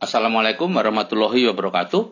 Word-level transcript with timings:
Assalamualaikum 0.00 0.72
warahmatullahi 0.72 1.44
wabarakatuh. 1.52 2.02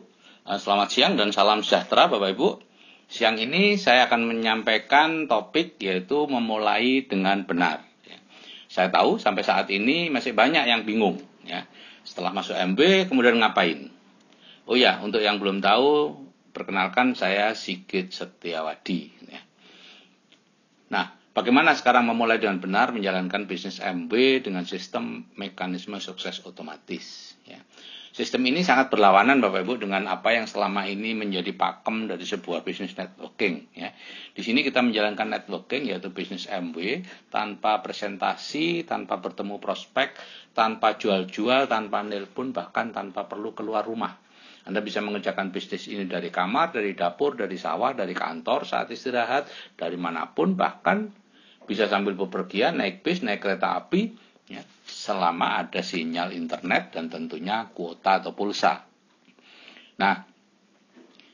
Eh, 0.45 0.61
selamat 0.61 0.88
siang 0.92 1.17
dan 1.17 1.33
salam 1.33 1.64
sejahtera 1.64 2.12
Bapak 2.12 2.37
Ibu. 2.37 2.61
Siang 3.09 3.41
ini 3.41 3.80
saya 3.80 4.12
akan 4.12 4.29
menyampaikan 4.29 5.25
topik 5.25 5.80
yaitu 5.80 6.29
memulai 6.29 7.09
dengan 7.09 7.48
benar. 7.48 7.88
Ya. 8.04 8.21
Saya 8.69 8.93
tahu 8.93 9.16
sampai 9.16 9.40
saat 9.40 9.72
ini 9.72 10.12
masih 10.12 10.37
banyak 10.37 10.69
yang 10.69 10.85
bingung. 10.85 11.16
Ya. 11.48 11.64
Setelah 12.05 12.37
masuk 12.37 12.61
MB 12.61 13.09
kemudian 13.09 13.41
ngapain? 13.41 13.89
Oh 14.68 14.77
ya, 14.77 15.00
untuk 15.00 15.25
yang 15.25 15.41
belum 15.41 15.64
tahu, 15.64 16.12
perkenalkan 16.52 17.16
saya 17.16 17.57
Sigit 17.57 18.12
Setiawadi. 18.12 19.32
Ya. 19.32 19.41
Bagaimana 21.39 21.70
sekarang 21.70 22.11
memulai 22.11 22.43
dengan 22.43 22.59
benar 22.59 22.91
menjalankan 22.91 23.46
bisnis 23.46 23.79
MB 23.79 24.11
dengan 24.43 24.66
sistem 24.66 25.23
mekanisme 25.38 25.95
sukses 26.02 26.43
otomatis? 26.43 27.38
Ya. 27.47 27.62
Sistem 28.11 28.42
ini 28.51 28.66
sangat 28.66 28.91
berlawanan 28.91 29.38
Bapak 29.38 29.62
Ibu 29.62 29.87
dengan 29.87 30.11
apa 30.11 30.34
yang 30.34 30.51
selama 30.51 30.91
ini 30.91 31.14
menjadi 31.14 31.55
pakem 31.55 32.11
dari 32.11 32.27
sebuah 32.27 32.66
bisnis 32.66 32.98
networking. 32.98 33.70
Ya. 33.70 33.95
Di 34.34 34.42
sini 34.42 34.66
kita 34.66 34.83
menjalankan 34.83 35.30
networking 35.30 35.87
yaitu 35.87 36.11
bisnis 36.11 36.51
MW 36.51 37.06
tanpa 37.30 37.86
presentasi, 37.86 38.83
tanpa 38.83 39.23
bertemu 39.23 39.62
prospek, 39.62 40.19
tanpa 40.59 40.98
jual-jual, 40.98 41.70
tanpa 41.70 42.02
nelpon, 42.02 42.50
bahkan 42.50 42.91
tanpa 42.91 43.30
perlu 43.30 43.55
keluar 43.55 43.86
rumah. 43.86 44.19
Anda 44.66 44.83
bisa 44.83 44.98
mengerjakan 45.06 45.55
bisnis 45.55 45.86
ini 45.86 46.02
dari 46.02 46.34
kamar, 46.34 46.75
dari 46.75 46.98
dapur, 46.98 47.39
dari 47.39 47.55
sawah, 47.55 47.95
dari 47.95 48.11
kantor, 48.11 48.66
saat 48.66 48.91
istirahat, 48.91 49.47
dari 49.78 49.95
mana 49.95 50.34
pun, 50.34 50.59
bahkan 50.59 51.27
bisa 51.68 51.86
sambil 51.86 52.16
bepergian, 52.16 52.80
naik 52.80 53.04
bis, 53.04 53.20
naik 53.20 53.45
kereta 53.45 53.77
api, 53.77 54.16
ya, 54.48 54.64
selama 54.88 55.60
ada 55.60 55.84
sinyal 55.84 56.32
internet 56.32 56.96
dan 56.96 57.12
tentunya 57.12 57.68
kuota 57.77 58.24
atau 58.24 58.32
pulsa. 58.32 58.88
Nah, 60.00 60.25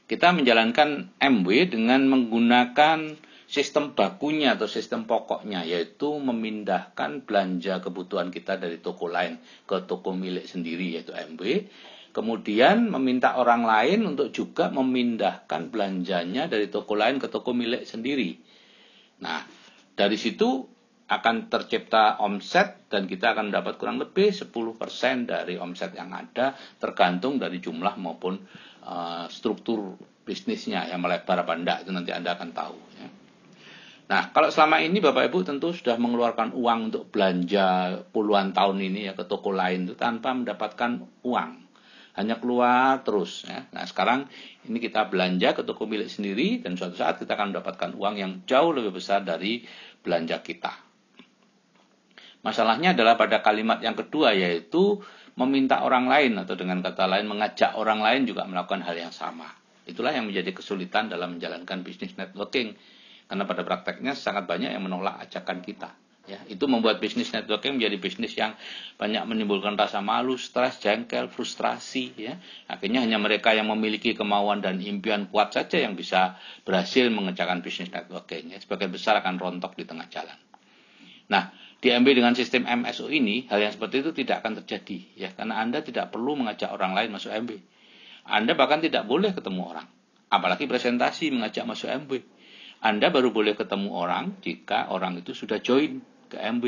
kita 0.05 0.35
menjalankan 0.37 1.17
MW 1.23 1.71
dengan 1.73 2.05
menggunakan 2.11 3.17
sistem 3.55 3.95
bakunya 3.95 4.59
atau 4.59 4.67
sistem 4.67 5.07
pokoknya 5.07 5.63
yaitu 5.63 6.11
memindahkan 6.11 7.23
belanja 7.23 7.79
kebutuhan 7.79 8.35
kita 8.35 8.59
dari 8.59 8.83
toko 8.83 9.07
lain 9.07 9.39
ke 9.69 9.85
toko 9.87 10.11
milik 10.11 10.49
sendiri 10.49 10.99
yaitu 10.99 11.15
MW 11.15 11.71
kemudian 12.11 12.91
meminta 12.91 13.39
orang 13.39 13.63
lain 13.63 14.11
untuk 14.11 14.35
juga 14.35 14.75
memindahkan 14.75 15.71
belanjanya 15.71 16.51
dari 16.51 16.67
toko 16.67 16.99
lain 16.99 17.23
ke 17.23 17.31
toko 17.31 17.55
milik 17.55 17.87
sendiri 17.87 18.43
nah 19.23 19.47
dari 19.95 20.19
situ 20.19 20.67
akan 21.05 21.53
tercipta 21.53 22.17
omset 22.19 22.89
dan 22.89 23.05
kita 23.05 23.37
akan 23.37 23.53
dapat 23.53 23.77
kurang 23.77 24.01
lebih 24.01 24.33
10% 24.33 24.49
dari 25.29 25.61
omset 25.61 25.93
yang 25.93 26.11
ada 26.11 26.57
tergantung 26.81 27.37
dari 27.37 27.61
jumlah 27.61 27.95
maupun 28.01 28.41
uh, 28.89 29.29
struktur 29.29 30.01
bisnisnya 30.25 30.89
yang 30.89 31.05
melebar 31.05 31.45
apa 31.45 31.53
enggak 31.53 31.79
itu 31.85 31.93
nanti 31.93 32.11
Anda 32.11 32.33
akan 32.33 32.51
tahu 32.57 32.77
ya. 32.97 33.09
Nah, 34.05 34.37
kalau 34.37 34.53
selama 34.53 34.85
ini 34.85 35.01
Bapak 35.01 35.33
Ibu 35.33 35.49
tentu 35.49 35.73
sudah 35.73 35.97
mengeluarkan 35.97 36.53
uang 36.53 36.93
untuk 36.93 37.09
belanja 37.09 38.01
puluhan 38.13 38.53
tahun 38.53 38.77
ini 38.85 39.09
ya 39.09 39.17
ke 39.17 39.25
toko 39.25 39.49
lain 39.49 39.89
itu 39.89 39.97
tanpa 39.97 40.37
mendapatkan 40.37 41.01
uang. 41.25 41.64
Hanya 42.15 42.39
keluar 42.39 43.03
terus 43.03 43.43
ya. 43.43 43.67
Nah, 43.75 43.83
sekarang 43.83 44.31
ini 44.71 44.79
kita 44.79 45.11
belanja 45.11 45.51
ke 45.55 45.67
toko 45.67 45.85
milik 45.85 46.07
sendiri 46.07 46.63
dan 46.63 46.79
suatu 46.79 46.95
saat 46.95 47.19
kita 47.19 47.35
akan 47.35 47.51
mendapatkan 47.51 47.91
uang 47.95 48.15
yang 48.15 48.33
jauh 48.47 48.71
lebih 48.71 48.95
besar 48.95 49.27
dari 49.27 49.67
belanja 50.07 50.39
kita. 50.41 50.73
Masalahnya 52.45 52.93
adalah 52.93 53.17
pada 53.17 53.41
kalimat 53.41 53.81
yang 53.81 53.97
kedua 53.97 54.37
yaitu 54.37 55.01
meminta 55.35 55.83
orang 55.83 56.07
lain 56.07 56.39
atau 56.39 56.55
dengan 56.55 56.85
kata 56.85 57.11
lain 57.11 57.27
mengajak 57.27 57.75
orang 57.75 57.99
lain 57.99 58.29
juga 58.29 58.47
melakukan 58.47 58.85
hal 58.87 58.95
yang 58.95 59.11
sama. 59.11 59.51
Itulah 59.85 60.15
yang 60.15 60.31
menjadi 60.31 60.55
kesulitan 60.55 61.11
dalam 61.11 61.37
menjalankan 61.37 61.83
bisnis 61.83 62.15
networking. 62.15 62.77
Karena 63.25 63.49
pada 63.49 63.65
prakteknya 63.65 64.13
sangat 64.13 64.45
banyak 64.45 64.71
yang 64.77 64.85
menolak 64.85 65.19
ajakan 65.25 65.65
kita. 65.65 66.04
Ya, 66.25 66.41
itu 66.49 66.65
membuat 66.65 67.05
bisnis 67.05 67.29
networking 67.37 67.77
menjadi 67.77 68.01
bisnis 68.01 68.33
yang 68.33 68.57
banyak 68.97 69.29
menimbulkan 69.29 69.77
rasa 69.77 70.01
malu, 70.01 70.41
stres, 70.41 70.81
jengkel, 70.81 71.29
frustrasi. 71.29 72.17
Ya. 72.17 72.41
Akhirnya 72.65 73.05
hanya 73.05 73.21
mereka 73.21 73.53
yang 73.53 73.69
memiliki 73.69 74.17
kemauan 74.17 74.65
dan 74.65 74.81
impian 74.81 75.29
kuat 75.29 75.53
saja 75.53 75.85
yang 75.85 75.93
bisa 75.93 76.41
berhasil 76.65 77.13
mengerjakan 77.13 77.61
bisnis 77.61 77.93
networking. 77.93 78.57
Ya. 78.57 78.59
Sebagian 78.65 78.89
besar 78.89 79.21
akan 79.21 79.37
rontok 79.37 79.77
di 79.77 79.85
tengah 79.85 80.09
jalan. 80.09 80.41
Nah, 81.29 81.53
di 81.85 81.93
MB 81.93 82.09
dengan 82.17 82.33
sistem 82.33 82.65
MSO 82.65 83.13
ini, 83.13 83.45
hal 83.53 83.61
yang 83.61 83.77
seperti 83.77 84.01
itu 84.01 84.17
tidak 84.17 84.41
akan 84.41 84.65
terjadi. 84.65 85.21
ya 85.21 85.29
Karena 85.37 85.61
Anda 85.61 85.85
tidak 85.85 86.09
perlu 86.09 86.41
mengajak 86.41 86.73
orang 86.73 86.97
lain 86.97 87.13
masuk 87.13 87.37
MB. 87.37 87.53
Anda 88.25 88.57
bahkan 88.57 88.81
tidak 88.81 89.05
boleh 89.05 89.37
ketemu 89.37 89.61
orang. 89.77 89.87
Apalagi 90.33 90.65
presentasi 90.65 91.29
mengajak 91.37 91.69
masuk 91.69 91.93
MB. 91.93 92.13
Anda 92.81 93.13
baru 93.13 93.29
boleh 93.29 93.53
ketemu 93.53 93.93
orang 93.93 94.41
jika 94.41 94.89
orang 94.89 95.21
itu 95.21 95.37
sudah 95.37 95.61
join 95.61 96.14
ke 96.35 96.39
MB. 96.43 96.65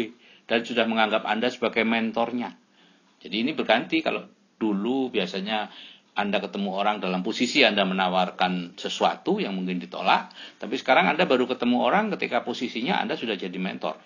Dan 0.47 0.63
sudah 0.63 0.87
menganggap 0.87 1.27
Anda 1.27 1.51
sebagai 1.51 1.83
mentornya. 1.83 2.55
Jadi 3.19 3.43
ini 3.43 3.53
berganti 3.53 3.99
kalau 4.01 4.25
dulu 4.57 5.11
biasanya 5.11 5.69
anda 6.17 6.41
ketemu 6.41 6.73
orang 6.73 6.97
dalam 6.97 7.21
posisi 7.21 7.61
Anda 7.61 7.85
menawarkan 7.85 8.81
sesuatu 8.81 9.37
yang 9.37 9.53
mungkin 9.53 9.77
ditolak, 9.85 10.33
tapi 10.57 10.81
sekarang 10.81 11.13
Anda 11.13 11.29
baru 11.29 11.45
ketemu 11.45 11.85
orang 11.85 12.09
ketika 12.17 12.41
posisinya 12.41 12.97
Anda 12.97 13.21
sudah 13.21 13.37
jadi 13.37 13.53
mentor 13.61 14.01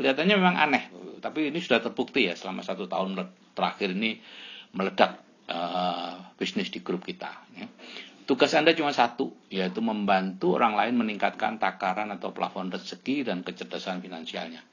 kelihatannya 0.00 0.36
memang 0.40 0.56
aneh 0.56 0.84
tapi 1.20 1.52
ini 1.52 1.60
sudah 1.60 1.84
terbukti 1.84 2.24
ya 2.24 2.32
selama 2.32 2.64
satu 2.64 2.88
tahun 2.88 3.20
terakhir 3.52 3.92
ini 3.92 4.16
meledak 4.72 5.20
uh, 5.52 6.32
bisnis 6.40 6.72
di 6.72 6.80
grup 6.80 7.04
kita 7.04 7.28
ya. 7.52 7.68
tugas 8.24 8.56
anda 8.56 8.72
cuma 8.72 8.96
satu 8.96 9.36
yaitu 9.52 9.84
membantu 9.84 10.56
orang 10.56 10.72
lain 10.72 10.96
meningkatkan 10.96 11.60
takaran 11.60 12.08
atau 12.16 12.32
plafon 12.32 12.72
rezeki 12.72 13.28
dan 13.28 13.44
kecerdasan 13.44 14.00
finansialnya 14.00 14.64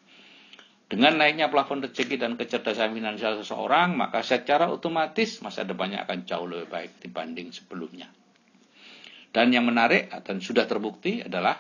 dengan 0.88 1.20
naiknya 1.20 1.52
plafon 1.52 1.84
rezeki 1.84 2.16
dan 2.16 2.40
kecerdasan 2.40 2.96
finansial 2.96 3.36
seseorang, 3.44 4.00
maka 4.00 4.24
secara 4.24 4.72
otomatis 4.72 5.44
masa 5.44 5.68
depannya 5.68 6.08
akan 6.08 6.24
jauh 6.24 6.48
lebih 6.48 6.72
baik 6.72 7.04
dibanding 7.04 7.52
sebelumnya. 7.52 8.08
Dan 9.36 9.52
yang 9.52 9.68
menarik 9.68 10.08
dan 10.24 10.40
sudah 10.40 10.64
terbukti 10.64 11.28
adalah 11.28 11.60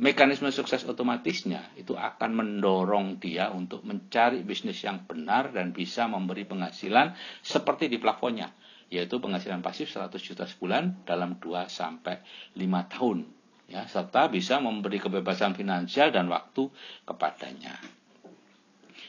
mekanisme 0.00 0.48
sukses 0.48 0.88
otomatisnya 0.88 1.76
itu 1.76 1.92
akan 1.92 2.32
mendorong 2.32 3.20
dia 3.20 3.52
untuk 3.52 3.84
mencari 3.84 4.40
bisnis 4.40 4.80
yang 4.80 5.04
benar 5.04 5.52
dan 5.52 5.76
bisa 5.76 6.08
memberi 6.08 6.48
penghasilan 6.48 7.12
seperti 7.44 7.92
di 7.92 8.00
plafonnya 8.00 8.48
yaitu 8.88 9.20
penghasilan 9.20 9.60
pasif 9.60 9.92
100 9.92 10.16
juta 10.16 10.44
sebulan 10.48 11.04
dalam 11.04 11.36
2 11.36 11.68
sampai 11.68 12.24
5 12.56 12.92
tahun 12.92 13.28
ya 13.68 13.84
serta 13.84 14.32
bisa 14.32 14.60
memberi 14.60 15.00
kebebasan 15.00 15.56
finansial 15.56 16.12
dan 16.12 16.28
waktu 16.28 16.68
kepadanya. 17.04 18.01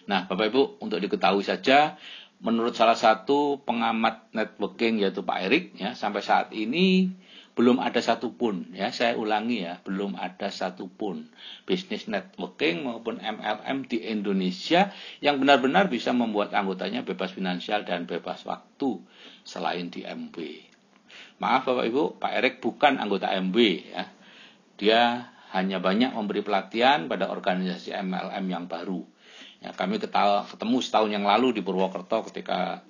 Nah, 0.04 0.28
Bapak 0.28 0.52
Ibu, 0.52 0.84
untuk 0.84 1.00
diketahui 1.00 1.44
saja 1.46 1.96
menurut 2.44 2.76
salah 2.76 3.00
satu 3.00 3.64
pengamat 3.64 4.36
networking 4.36 5.00
yaitu 5.00 5.24
Pak 5.24 5.40
Erik 5.48 5.66
ya 5.80 5.96
sampai 5.96 6.20
saat 6.20 6.52
ini 6.52 7.08
belum 7.56 7.80
ada 7.80 8.04
satupun 8.04 8.76
ya 8.76 8.92
saya 8.92 9.16
ulangi 9.16 9.64
ya 9.64 9.80
belum 9.80 10.20
ada 10.20 10.52
satupun 10.52 11.32
bisnis 11.64 12.12
networking 12.12 12.84
maupun 12.84 13.24
MLM 13.24 13.88
di 13.88 14.04
Indonesia 14.04 14.92
yang 15.24 15.40
benar-benar 15.40 15.88
bisa 15.88 16.12
membuat 16.12 16.52
anggotanya 16.52 17.08
bebas 17.08 17.32
finansial 17.32 17.88
dan 17.88 18.04
bebas 18.04 18.44
waktu 18.44 19.00
selain 19.48 19.88
di 19.88 20.04
MB 20.04 20.36
maaf 21.40 21.64
Bapak 21.64 21.86
Ibu 21.88 22.04
Pak 22.20 22.32
Erik 22.44 22.56
bukan 22.60 23.00
anggota 23.00 23.32
MB 23.32 23.58
ya. 23.88 24.04
Dia 24.74 25.02
hanya 25.54 25.78
banyak 25.78 26.18
memberi 26.18 26.42
pelatihan 26.42 27.06
pada 27.06 27.30
organisasi 27.30 27.94
MLM 27.94 28.46
yang 28.50 28.66
baru 28.66 29.13
ya, 29.64 29.72
kami 29.72 29.98
ketemu 30.04 30.78
setahun 30.84 31.10
yang 31.10 31.24
lalu 31.24 31.56
di 31.56 31.62
Purwokerto 31.64 32.28
ketika 32.28 32.84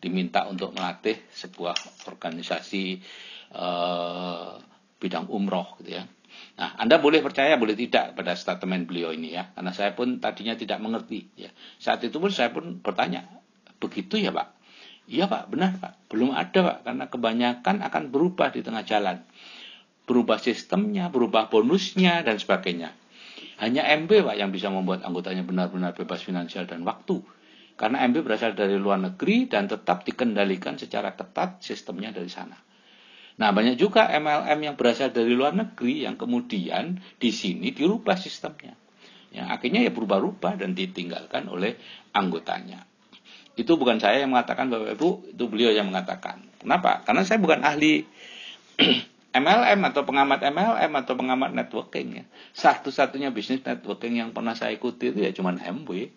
diminta 0.00 0.44
untuk 0.48 0.76
melatih 0.76 1.16
sebuah 1.32 1.76
organisasi 2.08 3.00
uh, 3.56 4.60
bidang 5.00 5.28
umroh 5.32 5.80
gitu 5.80 5.96
ya. 5.96 6.04
Nah, 6.60 6.76
Anda 6.76 7.00
boleh 7.00 7.24
percaya, 7.24 7.56
boleh 7.56 7.72
tidak 7.76 8.16
pada 8.16 8.36
statement 8.36 8.84
beliau 8.84 9.16
ini 9.16 9.32
ya, 9.32 9.48
karena 9.56 9.72
saya 9.72 9.96
pun 9.96 10.20
tadinya 10.20 10.52
tidak 10.56 10.78
mengerti 10.80 11.32
ya. 11.36 11.50
Saat 11.80 12.04
itu 12.04 12.20
pun 12.20 12.28
saya 12.28 12.52
pun 12.52 12.80
bertanya, 12.80 13.24
begitu 13.80 14.20
ya 14.20 14.32
Pak? 14.32 14.60
Iya 15.10 15.26
Pak, 15.26 15.50
benar 15.50 15.80
Pak. 15.80 16.06
Belum 16.12 16.36
ada 16.36 16.54
Pak, 16.60 16.78
karena 16.86 17.04
kebanyakan 17.08 17.76
akan 17.82 18.02
berubah 18.12 18.52
di 18.52 18.60
tengah 18.62 18.84
jalan. 18.86 19.24
Berubah 20.06 20.38
sistemnya, 20.38 21.10
berubah 21.10 21.50
bonusnya, 21.50 22.22
dan 22.22 22.38
sebagainya. 22.38 22.94
Hanya 23.60 23.84
MB 23.84 24.08
Pak 24.08 24.36
yang 24.40 24.50
bisa 24.50 24.72
membuat 24.72 25.04
anggotanya 25.04 25.44
benar-benar 25.44 25.92
bebas 25.92 26.24
finansial 26.24 26.64
dan 26.64 26.80
waktu. 26.88 27.20
Karena 27.76 28.04
MB 28.08 28.24
berasal 28.24 28.56
dari 28.56 28.80
luar 28.80 29.00
negeri 29.00 29.48
dan 29.48 29.68
tetap 29.68 30.04
dikendalikan 30.04 30.80
secara 30.80 31.12
ketat 31.12 31.60
sistemnya 31.60 32.12
dari 32.12 32.28
sana. 32.32 32.56
Nah, 33.40 33.56
banyak 33.56 33.80
juga 33.80 34.08
MLM 34.12 34.60
yang 34.60 34.76
berasal 34.76 35.12
dari 35.12 35.32
luar 35.32 35.56
negeri 35.56 36.04
yang 36.04 36.20
kemudian 36.20 37.00
di 37.16 37.32
sini 37.32 37.72
dirubah 37.72 38.16
sistemnya. 38.20 38.76
Yang 39.32 39.48
akhirnya 39.48 39.80
ya 39.88 39.92
berubah-ubah 39.96 40.60
dan 40.60 40.76
ditinggalkan 40.76 41.48
oleh 41.48 41.80
anggotanya. 42.12 42.84
Itu 43.56 43.80
bukan 43.80 43.96
saya 43.96 44.24
yang 44.24 44.32
mengatakan 44.32 44.68
Bapak 44.68 44.96
Ibu, 44.96 45.36
itu 45.36 45.44
beliau 45.48 45.72
yang 45.72 45.88
mengatakan. 45.88 46.44
Kenapa? 46.60 47.00
Karena 47.04 47.24
saya 47.24 47.40
bukan 47.40 47.64
ahli 47.64 48.04
MLM 49.30 49.80
atau 49.86 50.02
pengamat 50.02 50.42
MLM 50.42 50.92
atau 51.06 51.14
pengamat 51.14 51.54
networking 51.54 52.08
ya. 52.18 52.24
Satu-satunya 52.50 53.30
bisnis 53.30 53.62
networking 53.62 54.18
yang 54.18 54.30
pernah 54.34 54.58
saya 54.58 54.74
ikuti 54.74 55.14
itu 55.14 55.22
ya 55.22 55.30
cuma 55.30 55.54
MW. 55.54 56.10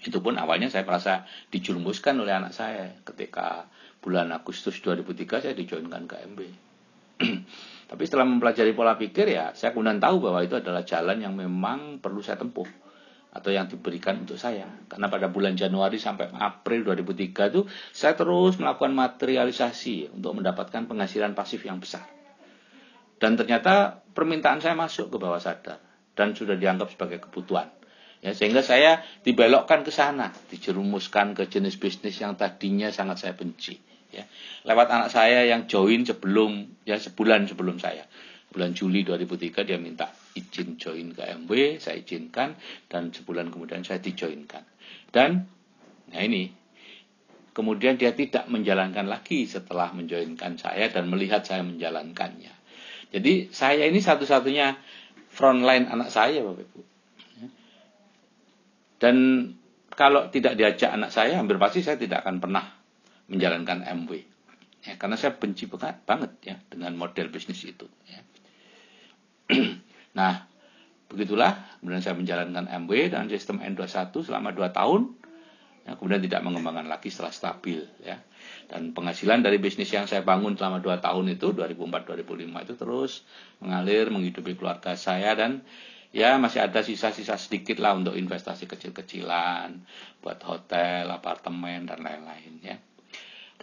Itu 0.00 0.24
pun 0.24 0.40
awalnya 0.40 0.72
saya 0.72 0.88
merasa 0.88 1.28
dijurumuskan 1.52 2.16
oleh 2.16 2.32
anak 2.32 2.56
saya 2.56 2.96
ketika 3.04 3.68
bulan 4.00 4.32
Agustus 4.32 4.80
2003 4.80 5.44
saya 5.44 5.54
dijoinkan 5.56 6.08
ke 6.08 6.16
MB. 6.24 6.40
Tapi 7.92 8.02
setelah 8.08 8.24
mempelajari 8.24 8.72
pola 8.72 8.96
pikir 8.96 9.28
ya 9.28 9.52
saya 9.52 9.76
kemudian 9.76 10.00
tahu 10.00 10.24
bahwa 10.24 10.40
itu 10.40 10.56
adalah 10.56 10.80
jalan 10.84 11.20
yang 11.20 11.36
memang 11.36 12.00
perlu 12.00 12.24
saya 12.24 12.40
tempuh 12.40 12.85
atau 13.36 13.52
yang 13.52 13.68
diberikan 13.68 14.24
untuk 14.24 14.40
saya. 14.40 14.64
Karena 14.88 15.12
pada 15.12 15.28
bulan 15.28 15.52
Januari 15.52 16.00
sampai 16.00 16.32
April 16.32 16.88
2003 16.88 17.52
itu 17.52 17.60
saya 17.92 18.16
terus 18.16 18.56
melakukan 18.56 18.96
materialisasi 18.96 20.16
untuk 20.16 20.40
mendapatkan 20.40 20.88
penghasilan 20.88 21.36
pasif 21.36 21.60
yang 21.68 21.76
besar. 21.76 22.08
Dan 23.20 23.36
ternyata 23.36 24.00
permintaan 24.16 24.64
saya 24.64 24.72
masuk 24.72 25.12
ke 25.12 25.16
bawah 25.20 25.40
sadar 25.40 25.76
dan 26.16 26.32
sudah 26.32 26.56
dianggap 26.56 26.96
sebagai 26.96 27.20
kebutuhan. 27.28 27.68
Ya, 28.24 28.32
sehingga 28.32 28.64
saya 28.64 29.04
dibelokkan 29.22 29.84
ke 29.84 29.92
sana, 29.92 30.32
dijerumuskan 30.48 31.36
ke 31.36 31.44
jenis 31.52 31.76
bisnis 31.76 32.16
yang 32.16 32.34
tadinya 32.40 32.88
sangat 32.88 33.20
saya 33.20 33.36
benci. 33.36 33.76
Ya. 34.08 34.24
Lewat 34.64 34.88
anak 34.88 35.12
saya 35.12 35.44
yang 35.44 35.68
join 35.68 36.08
sebelum 36.08 36.80
ya 36.88 36.96
sebulan 36.96 37.52
sebelum 37.52 37.76
saya 37.76 38.08
bulan 38.52 38.72
Juli 38.72 39.02
2003 39.04 39.68
dia 39.68 39.78
minta 39.78 40.10
izin 40.36 40.76
join 40.76 41.12
ke 41.12 41.22
MW, 41.44 41.80
saya 41.80 42.00
izinkan 42.00 42.56
dan 42.88 43.12
sebulan 43.12 43.52
kemudian 43.52 43.82
saya 43.82 44.00
dijoinkan. 44.00 44.64
Dan 45.10 45.48
nah 46.12 46.22
ini 46.22 46.52
kemudian 47.56 47.96
dia 47.96 48.12
tidak 48.12 48.46
menjalankan 48.52 49.08
lagi 49.08 49.48
setelah 49.48 49.90
menjoinkan 49.96 50.60
saya 50.60 50.92
dan 50.92 51.08
melihat 51.08 51.42
saya 51.42 51.64
menjalankannya. 51.64 52.52
Jadi 53.10 53.48
saya 53.48 53.88
ini 53.88 53.96
satu-satunya 53.96 54.76
frontline 55.32 55.88
anak 55.88 56.12
saya 56.12 56.44
Bapak 56.44 56.64
Ibu. 56.68 56.80
Dan 58.96 59.16
kalau 59.92 60.28
tidak 60.28 60.56
diajak 60.56 60.92
anak 60.92 61.12
saya, 61.12 61.40
hampir 61.40 61.56
pasti 61.56 61.80
saya 61.80 61.96
tidak 61.96 62.24
akan 62.24 62.40
pernah 62.40 62.64
menjalankan 63.32 63.84
MW. 64.04 64.12
Ya, 64.86 64.94
karena 65.00 65.16
saya 65.18 65.34
benci 65.34 65.66
banget 65.68 66.32
ya 66.44 66.56
dengan 66.68 66.94
model 66.94 67.32
bisnis 67.32 67.64
itu. 67.64 67.88
Ya. 68.06 68.20
Nah, 70.16 70.48
begitulah 71.06 71.76
kemudian 71.78 72.02
saya 72.02 72.16
menjalankan 72.18 72.66
MW 72.88 73.12
dan 73.14 73.30
sistem 73.30 73.62
N21 73.62 74.10
selama 74.24 74.50
2 74.56 74.72
tahun. 74.72 75.02
Ya, 75.86 75.94
kemudian 75.94 76.18
tidak 76.18 76.42
mengembangkan 76.42 76.90
lagi 76.90 77.14
setelah 77.14 77.30
stabil 77.30 77.78
ya. 78.02 78.18
Dan 78.66 78.90
penghasilan 78.90 79.46
dari 79.46 79.62
bisnis 79.62 79.86
yang 79.94 80.10
saya 80.10 80.26
bangun 80.26 80.58
selama 80.58 80.82
2 80.82 80.98
tahun 80.98 81.38
itu 81.38 81.54
2004-2005 81.54 82.66
itu 82.66 82.74
terus 82.74 83.12
mengalir 83.62 84.10
menghidupi 84.10 84.58
keluarga 84.58 84.98
saya 84.98 85.38
dan 85.38 85.62
ya 86.10 86.42
masih 86.42 86.66
ada 86.66 86.82
sisa-sisa 86.82 87.38
sedikit 87.38 87.78
lah 87.78 87.94
untuk 87.94 88.18
investasi 88.18 88.66
kecil-kecilan 88.66 89.78
buat 90.24 90.42
hotel, 90.42 91.06
apartemen 91.06 91.86
dan 91.86 92.02
lain-lain 92.02 92.52
ya. 92.66 92.76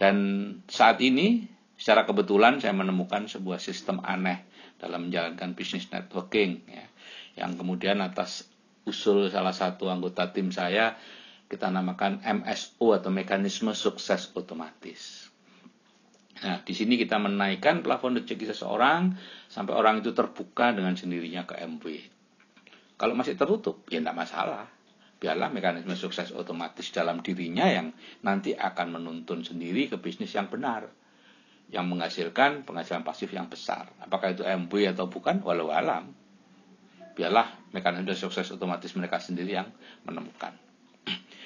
Dan 0.00 0.16
saat 0.64 0.96
ini 1.04 1.44
secara 1.76 2.08
kebetulan 2.08 2.56
saya 2.56 2.72
menemukan 2.72 3.28
sebuah 3.28 3.60
sistem 3.60 4.00
aneh 4.00 4.48
dalam 4.84 5.08
menjalankan 5.08 5.56
bisnis 5.56 5.88
networking 5.88 6.60
ya. 6.68 6.84
Yang 7.40 7.64
kemudian 7.64 8.04
atas 8.04 8.44
usul 8.84 9.32
salah 9.32 9.56
satu 9.56 9.88
anggota 9.88 10.28
tim 10.30 10.52
saya 10.52 11.00
kita 11.48 11.72
namakan 11.72 12.20
MSO 12.20 12.92
atau 12.92 13.08
mekanisme 13.08 13.72
sukses 13.72 14.28
otomatis. 14.36 15.32
Nah, 16.44 16.60
di 16.60 16.74
sini 16.76 17.00
kita 17.00 17.16
menaikkan 17.16 17.80
plafon 17.80 18.20
rezeki 18.20 18.52
seseorang 18.52 19.16
sampai 19.48 19.72
orang 19.72 20.02
itu 20.04 20.12
terbuka 20.12 20.74
dengan 20.74 20.98
sendirinya 20.98 21.46
ke 21.48 21.56
MW. 21.62 21.84
Kalau 22.98 23.14
masih 23.14 23.38
tertutup, 23.38 23.86
ya 23.88 24.02
tidak 24.02 24.18
masalah. 24.18 24.66
Biarlah 25.22 25.48
mekanisme 25.48 25.94
sukses 25.94 26.34
otomatis 26.34 26.90
dalam 26.90 27.22
dirinya 27.22 27.70
yang 27.70 27.94
nanti 28.26 28.52
akan 28.52 28.98
menuntun 28.98 29.46
sendiri 29.46 29.88
ke 29.88 29.96
bisnis 29.96 30.34
yang 30.34 30.50
benar 30.50 30.90
yang 31.72 31.88
menghasilkan 31.90 32.66
penghasilan 32.66 33.02
pasif 33.02 33.32
yang 33.32 33.48
besar. 33.48 33.90
Apakah 34.02 34.34
itu 34.36 34.44
MW 34.44 34.94
atau 34.94 35.10
bukan, 35.10 35.42
walau 35.42 35.72
alam. 35.72 36.12
Biarlah 37.14 37.70
mekanisme 37.70 38.14
sukses 38.28 38.50
otomatis 38.50 38.90
mereka 38.98 39.22
sendiri 39.22 39.54
yang 39.54 39.70
menemukan. 40.02 40.54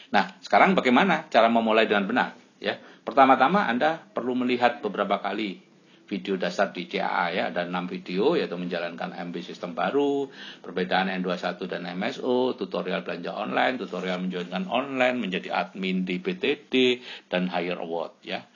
Nah, 0.08 0.40
sekarang 0.40 0.72
bagaimana 0.72 1.28
cara 1.28 1.52
memulai 1.52 1.84
dengan 1.84 2.08
benar? 2.08 2.30
Ya, 2.58 2.80
pertama-tama 3.04 3.68
Anda 3.68 4.00
perlu 4.00 4.32
melihat 4.32 4.80
beberapa 4.80 5.20
kali 5.20 5.68
video 6.08 6.40
dasar 6.40 6.72
di 6.72 6.88
CAA 6.88 7.26
ya, 7.36 7.42
ada 7.52 7.68
6 7.68 7.92
video 7.92 8.32
yaitu 8.32 8.56
menjalankan 8.56 9.12
MB 9.12 9.36
sistem 9.44 9.76
baru, 9.76 10.32
perbedaan 10.64 11.12
N21 11.12 11.60
dan 11.68 11.84
MSO, 11.84 12.56
tutorial 12.56 13.04
belanja 13.04 13.36
online, 13.36 13.76
tutorial 13.76 14.24
menjalankan 14.24 14.64
online, 14.72 15.20
menjadi 15.20 15.52
admin 15.52 16.08
di 16.08 16.16
PTD 16.16 17.04
dan 17.28 17.52
hire 17.52 17.76
award 17.76 18.24
ya. 18.24 18.48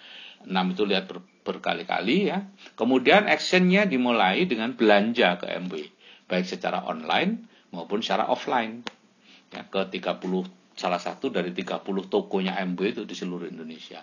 6 0.49 0.49
itu 0.49 0.83
lihat 0.89 1.13
berkali-kali 1.43 2.31
ya. 2.31 2.47
Kemudian 2.79 3.27
actionnya 3.27 3.87
dimulai 3.87 4.47
dengan 4.47 4.75
belanja 4.75 5.39
ke 5.43 5.47
MW, 5.59 5.75
baik 6.31 6.47
secara 6.47 6.87
online 6.87 7.47
maupun 7.75 8.01
secara 8.01 8.31
offline. 8.31 8.87
Ya, 9.53 9.69
ke 9.69 9.85
30 9.85 10.49
salah 10.73 10.97
satu 10.97 11.29
dari 11.29 11.53
30 11.53 11.85
tokonya 12.09 12.57
MW 12.65 12.81
itu 12.97 13.03
di 13.05 13.13
seluruh 13.13 13.45
Indonesia. 13.45 14.01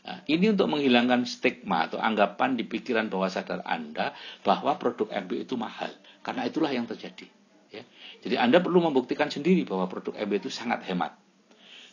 Nah, 0.00 0.24
ini 0.26 0.50
untuk 0.50 0.66
menghilangkan 0.72 1.28
stigma 1.28 1.86
atau 1.86 2.00
anggapan 2.00 2.56
di 2.56 2.64
pikiran 2.64 3.12
bawah 3.12 3.28
sadar 3.28 3.60
Anda 3.68 4.16
bahwa 4.42 4.80
produk 4.80 5.12
MB 5.12 5.46
itu 5.46 5.54
mahal. 5.60 5.92
Karena 6.24 6.48
itulah 6.48 6.72
yang 6.72 6.88
terjadi. 6.88 7.28
Ya. 7.70 7.84
Jadi 8.24 8.34
Anda 8.40 8.58
perlu 8.58 8.82
membuktikan 8.82 9.30
sendiri 9.30 9.62
bahwa 9.68 9.86
produk 9.86 10.16
MB 10.18 10.32
itu 10.40 10.50
sangat 10.50 10.82
hemat. 10.88 11.14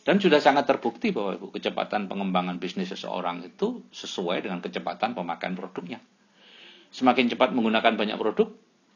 Dan 0.08 0.24
sudah 0.24 0.40
sangat 0.40 0.64
terbukti 0.64 1.12
bahwa 1.12 1.36
Ibu, 1.36 1.52
kecepatan 1.52 2.08
pengembangan 2.08 2.56
bisnis 2.56 2.88
seseorang 2.88 3.44
itu 3.44 3.84
sesuai 3.92 4.40
dengan 4.40 4.64
kecepatan 4.64 5.12
pemakaian 5.12 5.52
produknya. 5.52 6.00
Semakin 6.88 7.28
cepat 7.28 7.52
menggunakan 7.52 7.92
banyak 7.92 8.16
produk, 8.16 8.48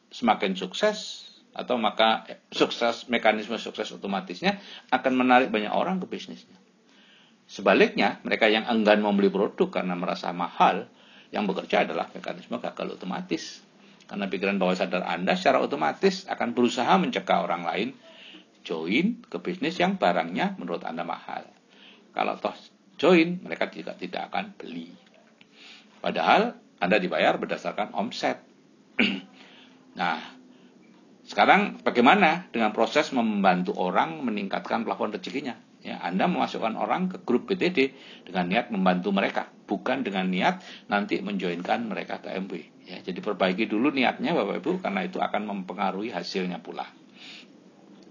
semakin 0.09 0.57
sukses 0.57 1.29
atau 1.53 1.77
maka 1.77 2.25
sukses 2.49 3.13
mekanisme 3.13 3.61
sukses 3.61 3.93
otomatisnya 3.93 4.57
akan 4.89 5.13
menarik 5.13 5.53
banyak 5.53 5.69
orang 5.69 6.01
ke 6.01 6.09
bisnisnya. 6.09 6.57
Sebaliknya, 7.45 8.17
mereka 8.25 8.49
yang 8.49 8.65
enggan 8.65 9.05
membeli 9.05 9.29
produk 9.29 9.69
karena 9.69 9.93
merasa 9.93 10.33
mahal, 10.33 10.89
yang 11.29 11.45
bekerja 11.45 11.85
adalah 11.85 12.09
mekanisme 12.17 12.57
gagal 12.57 12.97
otomatis. 12.97 13.61
Karena 14.09 14.33
pikiran 14.33 14.57
bawah 14.57 14.81
sadar 14.81 15.05
Anda 15.05 15.37
secara 15.37 15.61
otomatis 15.61 16.25
akan 16.25 16.57
berusaha 16.57 16.97
mencegah 16.97 17.45
orang 17.45 17.69
lain 17.69 17.89
join 18.63 19.23
ke 19.27 19.39
bisnis 19.43 19.79
yang 19.79 19.99
barangnya 19.99 20.59
menurut 20.59 20.83
Anda 20.87 21.03
mahal. 21.03 21.47
Kalau 22.15 22.39
toh 22.39 22.55
join, 22.97 23.43
mereka 23.43 23.69
juga 23.69 23.99
tidak 23.99 24.31
akan 24.31 24.55
beli. 24.57 24.91
Padahal 26.03 26.55
Anda 26.83 26.99
dibayar 26.99 27.39
berdasarkan 27.39 27.95
omset. 27.95 28.43
nah, 29.99 30.19
sekarang 31.23 31.83
bagaimana 31.87 32.51
dengan 32.51 32.75
proses 32.75 33.15
membantu 33.15 33.79
orang 33.79 34.27
meningkatkan 34.27 34.83
plafon 34.83 35.15
rezekinya? 35.15 35.55
Ya, 35.83 35.99
Anda 35.99 36.31
memasukkan 36.31 36.79
orang 36.79 37.11
ke 37.11 37.19
grup 37.27 37.51
BTD 37.51 37.91
dengan 38.31 38.47
niat 38.47 38.71
membantu 38.71 39.11
mereka, 39.11 39.51
bukan 39.67 40.07
dengan 40.07 40.31
niat 40.31 40.63
nanti 40.87 41.19
menjoinkan 41.19 41.91
mereka 41.91 42.23
ke 42.23 42.31
MW. 42.39 42.87
Ya, 42.87 43.03
jadi 43.03 43.19
perbaiki 43.19 43.67
dulu 43.67 43.91
niatnya 43.91 44.31
Bapak 44.35 44.63
Ibu 44.63 44.73
karena 44.79 45.03
itu 45.03 45.19
akan 45.19 45.43
mempengaruhi 45.43 46.15
hasilnya 46.15 46.63
pula. 46.63 46.87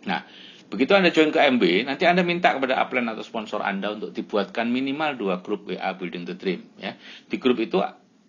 Nah, 0.05 0.25
begitu 0.72 0.98
Anda 0.98 1.13
join 1.13 1.29
ke 1.29 1.39
MB, 1.39 1.86
nanti 1.86 2.10
Anda 2.10 2.25
minta 2.25 2.55
kepada 2.55 2.79
upline 2.81 3.12
atau 3.12 3.22
sponsor 3.22 3.62
Anda 3.62 3.93
untuk 3.93 4.15
dibuatkan 4.15 4.70
minimal 4.70 5.20
dua 5.20 5.36
grup 5.46 5.70
WA 5.70 5.93
Building 5.93 6.25
the 6.25 6.36
Dream. 6.38 6.65
Ya. 6.81 6.98
Di 7.29 7.38
grup 7.38 7.62
itu 7.62 7.81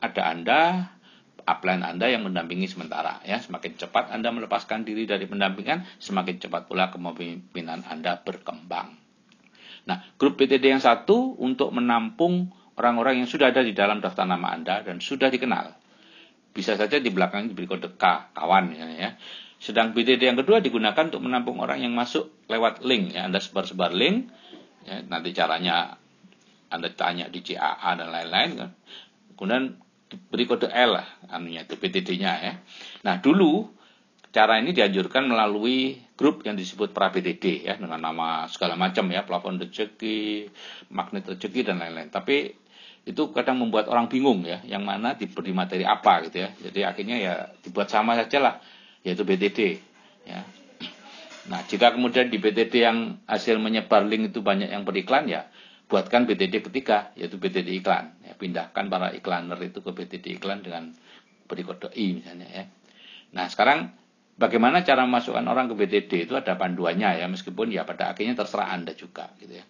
ada 0.02 0.23
Anda, 0.26 0.91
upline 1.43 1.83
Anda 1.83 2.12
yang 2.12 2.29
mendampingi 2.29 2.69
sementara. 2.69 3.25
Ya. 3.25 3.41
Semakin 3.41 3.79
cepat 3.81 4.12
Anda 4.12 4.31
melepaskan 4.35 4.85
diri 4.85 5.09
dari 5.09 5.25
pendampingan, 5.25 5.85
semakin 6.02 6.38
cepat 6.43 6.69
pula 6.69 6.93
kepemimpinan 6.93 7.87
Anda 7.88 8.21
berkembang. 8.21 9.00
Nah, 9.83 9.99
grup 10.14 10.38
BTD 10.38 10.62
yang 10.79 10.83
satu 10.83 11.35
untuk 11.43 11.75
menampung 11.75 12.55
orang-orang 12.79 13.25
yang 13.25 13.29
sudah 13.29 13.50
ada 13.50 13.67
di 13.67 13.75
dalam 13.75 13.99
daftar 13.99 14.25
nama 14.25 14.55
Anda 14.55 14.87
dan 14.87 15.02
sudah 15.02 15.26
dikenal. 15.26 15.82
Bisa 16.53 16.77
saja 16.77 17.01
di 17.01 17.09
belakang 17.09 17.49
diberi 17.49 17.65
kode 17.65 17.97
K, 17.97 18.05
kawan 18.37 18.77
ya. 18.77 19.17
Sedang 19.57 19.97
BDD 19.97 20.29
yang 20.29 20.39
kedua 20.39 20.61
digunakan 20.61 21.09
untuk 21.09 21.25
menampung 21.25 21.59
orang 21.65 21.81
yang 21.81 21.97
masuk 21.97 22.47
lewat 22.53 22.85
link. 22.85 23.17
Ya, 23.17 23.25
Anda 23.25 23.41
sebar-sebar 23.41 23.97
link. 23.97 24.29
Ya, 24.85 25.01
nanti 25.07 25.33
caranya 25.33 25.97
Anda 26.69 26.93
tanya 26.93 27.31
di 27.33 27.41
CAA 27.41 27.91
dan 27.97 28.09
lain-lain. 28.11 28.51
Kan. 28.59 28.71
Kemudian 29.39 29.65
beri 30.29 30.45
kode 30.45 30.69
L 30.69 31.01
lah 31.01 31.09
anunya 31.33 31.65
itu 31.65 31.81
PTD-nya 31.81 32.33
ya. 32.45 32.55
Nah 33.09 33.17
dulu 33.25 33.73
cara 34.33 34.61
ini 34.61 34.73
dianjurkan 34.73 35.29
melalui 35.29 36.01
grup 36.17 36.45
yang 36.45 36.57
disebut 36.57 36.93
pra 36.97 37.13
BTD 37.13 37.69
ya 37.69 37.77
dengan 37.77 38.01
nama 38.01 38.49
segala 38.49 38.77
macam 38.77 39.09
ya 39.13 39.25
plafon 39.25 39.61
rezeki, 39.61 40.49
magnet 40.93 41.29
rezeki 41.29 41.61
dan 41.73 41.81
lain-lain. 41.81 42.09
Tapi 42.13 42.53
itu 43.03 43.35
kadang 43.35 43.59
membuat 43.59 43.91
orang 43.91 44.07
bingung 44.07 44.47
ya, 44.47 44.63
yang 44.63 44.87
mana 44.87 45.19
diberi 45.19 45.51
materi 45.51 45.83
apa 45.83 46.23
gitu 46.31 46.47
ya. 46.47 46.51
Jadi 46.55 46.81
akhirnya 46.87 47.17
ya 47.19 47.35
dibuat 47.63 47.91
sama 47.91 48.15
saja 48.15 48.39
lah, 48.39 48.55
yaitu 49.03 49.27
BTD 49.27 49.59
ya. 50.23 50.41
Nah, 51.51 51.59
jika 51.67 51.91
kemudian 51.91 52.31
di 52.31 52.39
BTD 52.39 52.75
yang 52.79 53.19
hasil 53.27 53.59
menyebar 53.59 54.07
link 54.07 54.31
itu 54.31 54.47
banyak 54.47 54.71
yang 54.71 54.87
beriklan 54.87 55.27
ya, 55.27 55.51
buatkan 55.91 56.31
BTD 56.31 56.63
ketiga 56.71 57.11
yaitu 57.19 57.43
BTD 57.43 57.83
iklan. 57.83 58.15
Ya, 58.23 58.39
pindahkan 58.39 58.87
para 58.87 59.11
iklaner 59.11 59.59
itu 59.59 59.83
ke 59.83 59.91
BTD 59.91 60.39
iklan 60.39 60.63
dengan 60.63 60.95
beri 61.51 61.67
kode 61.67 61.91
I 61.99 62.23
misalnya 62.23 62.47
ya. 62.47 62.65
Nah, 63.35 63.51
sekarang 63.51 63.91
bagaimana 64.39 64.87
cara 64.87 65.03
memasukkan 65.03 65.43
orang 65.43 65.67
ke 65.67 65.75
BTD 65.75 66.31
itu 66.31 66.39
ada 66.39 66.55
panduannya 66.55 67.19
ya, 67.19 67.27
meskipun 67.27 67.75
ya 67.75 67.83
pada 67.83 68.15
akhirnya 68.15 68.39
terserah 68.39 68.71
Anda 68.71 68.95
juga 68.95 69.35
gitu 69.43 69.59
ya. 69.59 69.67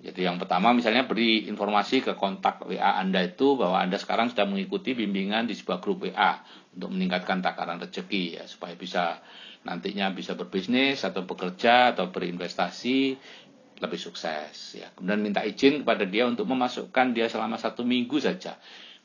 Jadi 0.00 0.24
yang 0.24 0.40
pertama 0.40 0.72
misalnya 0.72 1.04
beri 1.04 1.44
informasi 1.44 2.00
ke 2.00 2.16
kontak 2.16 2.64
WA 2.64 2.96
Anda 2.96 3.20
itu 3.20 3.60
bahwa 3.60 3.84
Anda 3.84 4.00
sekarang 4.00 4.32
sudah 4.32 4.48
mengikuti 4.48 4.96
bimbingan 4.96 5.44
di 5.44 5.52
sebuah 5.52 5.76
grup 5.84 6.08
WA 6.08 6.40
untuk 6.72 6.88
meningkatkan 6.88 7.44
takaran 7.44 7.76
rezeki 7.76 8.40
ya 8.40 8.44
supaya 8.48 8.72
bisa 8.80 9.20
nantinya 9.60 10.08
bisa 10.16 10.32
berbisnis 10.40 11.04
atau 11.04 11.28
bekerja 11.28 11.92
atau 11.92 12.08
berinvestasi 12.08 12.98
lebih 13.80 14.00
sukses 14.00 14.76
ya. 14.76 14.88
Kemudian 14.96 15.20
minta 15.20 15.44
izin 15.44 15.84
kepada 15.84 16.08
dia 16.08 16.24
untuk 16.24 16.48
memasukkan 16.48 17.12
dia 17.12 17.28
selama 17.28 17.60
satu 17.60 17.84
minggu 17.84 18.16
saja. 18.24 18.56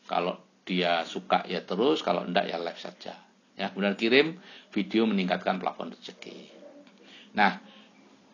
Kalau 0.07 0.39
dia 0.63 1.03
suka 1.03 1.43
ya 1.47 1.63
terus, 1.63 2.03
kalau 2.03 2.23
enggak 2.23 2.47
ya 2.47 2.55
live 2.59 2.79
saja. 2.79 3.15
Ya, 3.55 3.71
kemudian 3.71 3.95
kirim 3.95 4.27
video 4.75 5.07
meningkatkan 5.07 5.63
plafon 5.63 5.95
rezeki. 5.95 6.51
Nah, 7.39 7.63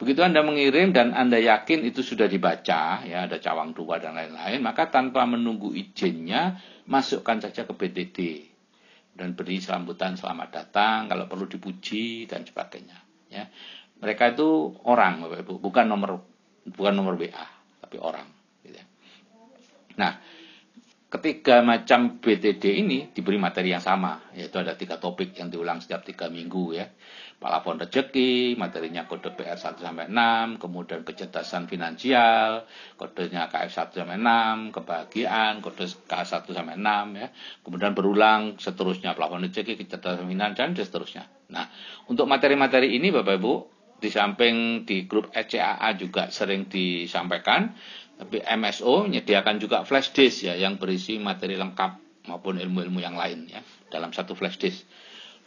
begitu 0.01 0.25
Anda 0.25 0.41
mengirim 0.41 0.97
dan 0.97 1.13
Anda 1.13 1.37
yakin 1.37 1.85
itu 1.85 2.01
sudah 2.01 2.25
dibaca, 2.25 3.05
ya 3.05 3.29
ada 3.29 3.37
cawang 3.37 3.77
dua 3.77 4.01
dan 4.01 4.17
lain-lain, 4.17 4.57
maka 4.65 4.89
tanpa 4.89 5.29
menunggu 5.29 5.77
izinnya, 5.77 6.57
masukkan 6.89 7.37
saja 7.37 7.69
ke 7.69 7.73
BTD 7.77 8.19
dan 9.13 9.37
beri 9.37 9.61
sambutan 9.61 10.17
selamat 10.17 10.49
datang, 10.49 11.05
kalau 11.05 11.29
perlu 11.29 11.45
dipuji 11.45 12.25
dan 12.25 12.41
sebagainya. 12.41 12.97
Ya, 13.29 13.45
mereka 14.01 14.33
itu 14.33 14.73
orang, 14.89 15.21
Bapak 15.21 15.45
Ibu, 15.45 15.53
bukan 15.61 15.85
nomor 15.85 16.25
bukan 16.65 16.93
nomor 16.97 17.13
WA, 17.21 17.45
tapi 17.85 18.01
orang. 18.01 18.25
Gitu. 18.65 18.81
Ya. 18.81 18.85
Nah, 20.01 20.17
ketiga 21.13 21.61
macam 21.61 22.17
BTD 22.17 22.81
ini 22.81 23.13
diberi 23.13 23.37
materi 23.37 23.69
yang 23.69 23.85
sama, 23.85 24.33
yaitu 24.33 24.57
ada 24.57 24.73
tiga 24.73 24.97
topik 24.97 25.37
yang 25.37 25.53
diulang 25.53 25.77
setiap 25.77 26.01
tiga 26.01 26.25
minggu 26.33 26.73
ya. 26.73 26.89
Palapon 27.41 27.81
rezeki, 27.81 28.53
materinya 28.53 29.09
kode 29.09 29.33
PR 29.33 29.57
1 29.57 29.81
sampai 29.81 30.05
6, 30.13 30.61
kemudian 30.61 31.01
kecerdasan 31.01 31.65
finansial, 31.65 32.69
kodenya 33.01 33.49
KF 33.49 33.73
1 33.73 33.97
sampai 33.97 34.21
6, 34.21 34.69
kebahagiaan, 34.69 35.57
kode 35.65 35.89
K1 36.05 36.45
sampai 36.45 36.77
6 36.77 37.17
ya. 37.17 37.33
Kemudian 37.65 37.97
berulang 37.97 38.61
seterusnya 38.61 39.17
plafon 39.17 39.41
rezeki, 39.41 39.73
kecerdasan 39.73 40.29
finansial 40.29 40.69
dan 40.69 40.77
seterusnya. 40.77 41.25
Nah, 41.49 41.65
untuk 42.05 42.29
materi-materi 42.29 42.93
ini 42.93 43.09
Bapak 43.09 43.41
Ibu 43.41 43.53
di 43.97 44.13
samping 44.13 44.85
di 44.85 45.09
grup 45.09 45.33
ECAA 45.33 45.97
juga 45.97 46.29
sering 46.29 46.69
disampaikan 46.69 47.73
tapi 48.21 48.37
MSO 48.37 49.09
menyediakan 49.09 49.57
juga 49.57 49.81
flash 49.81 50.13
disk 50.13 50.45
ya 50.45 50.53
yang 50.53 50.77
berisi 50.77 51.17
materi 51.17 51.57
lengkap 51.57 52.21
maupun 52.29 52.61
ilmu-ilmu 52.61 53.01
yang 53.01 53.17
lain 53.17 53.49
ya 53.49 53.65
dalam 53.89 54.13
satu 54.13 54.37
flash 54.37 54.61
disk. 54.61 54.85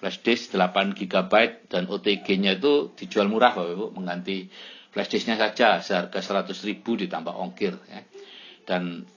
Flash 0.04 0.20
disk 0.20 0.52
8 0.52 0.92
GB 0.92 1.32
dan 1.73 1.88
OTG-nya 1.88 2.61
itu 2.61 2.92
dijual 2.92 3.32
murah 3.32 3.56
Bapak 3.56 3.73
Ibu 3.73 3.87
mengganti 3.96 4.52
flash 4.92 5.08
disknya 5.08 5.40
saja 5.40 5.80
seharga 5.80 6.20
100 6.20 6.52
ribu 6.68 6.92
ditambah 6.92 7.32
ongkir 7.32 7.73
ya. 7.88 8.04
Dan 8.68 9.08